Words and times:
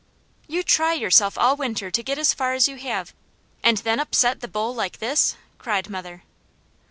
"You 0.47 0.63
try 0.63 0.93
yourself 0.93 1.37
all 1.37 1.55
winter 1.55 1.91
to 1.91 2.01
get 2.01 2.17
as 2.17 2.33
far 2.33 2.53
as 2.53 2.67
you 2.67 2.77
have, 2.77 3.13
and 3.61 3.77
then 3.77 3.99
upset 3.99 4.39
the 4.41 4.47
bowl 4.47 4.73
like 4.73 4.97
this?" 4.97 5.35
cried 5.59 5.91
mother. 5.91 6.23